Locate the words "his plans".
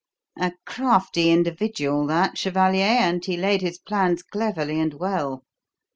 3.61-4.23